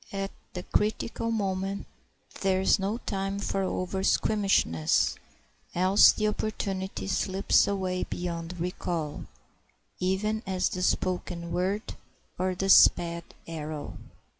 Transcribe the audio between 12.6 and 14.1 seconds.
sped arrow.